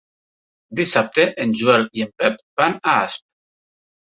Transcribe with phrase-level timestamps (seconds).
[0.79, 3.25] Dissabte en Joel i en Pep van a Asp.